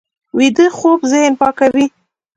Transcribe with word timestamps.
ویده 0.37 0.67
خوب 0.77 0.99
ذهن 1.11 1.33
پاکوي 1.39 1.85